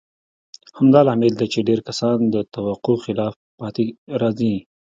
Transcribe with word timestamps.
همدا 0.77 0.99
لامل 1.07 1.33
دی 1.39 1.47
چې 1.53 1.59
ډېر 1.67 1.79
کسان 1.87 2.17
د 2.33 2.35
توقع 2.53 2.95
خلاف 3.05 3.35
پاتې 3.59 3.85
راځي. 4.21 4.55